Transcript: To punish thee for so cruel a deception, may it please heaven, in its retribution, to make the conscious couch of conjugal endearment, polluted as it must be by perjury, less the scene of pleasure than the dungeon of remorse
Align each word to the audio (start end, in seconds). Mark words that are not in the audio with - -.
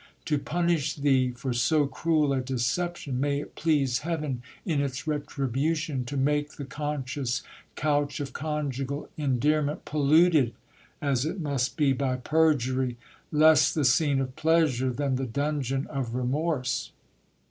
To 0.25 0.39
punish 0.39 0.95
thee 0.95 1.29
for 1.29 1.53
so 1.53 1.85
cruel 1.85 2.33
a 2.33 2.41
deception, 2.41 3.19
may 3.19 3.39
it 3.41 3.53
please 3.53 3.99
heaven, 3.99 4.41
in 4.65 4.81
its 4.81 5.05
retribution, 5.05 6.05
to 6.05 6.17
make 6.17 6.53
the 6.53 6.65
conscious 6.65 7.43
couch 7.75 8.19
of 8.19 8.33
conjugal 8.33 9.09
endearment, 9.15 9.85
polluted 9.85 10.55
as 11.03 11.23
it 11.23 11.39
must 11.39 11.77
be 11.77 11.93
by 11.93 12.15
perjury, 12.15 12.97
less 13.31 13.71
the 13.71 13.85
scene 13.85 14.19
of 14.19 14.35
pleasure 14.35 14.89
than 14.89 15.17
the 15.17 15.27
dungeon 15.27 15.85
of 15.85 16.15
remorse 16.15 16.91